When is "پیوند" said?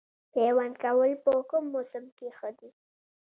0.33-0.75